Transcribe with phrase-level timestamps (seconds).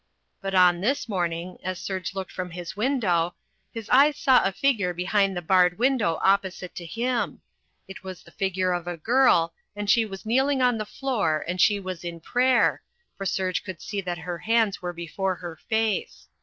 [0.41, 3.35] But on this morning as Serge looked from his window
[3.71, 7.41] his eyes saw a figure behind the barred window opposite to him.
[7.87, 11.61] It was the figure of a girl, and she was kneeling on the floor and
[11.61, 12.81] she was in prayer,
[13.15, 16.27] for Serge could see that her hands were before her face.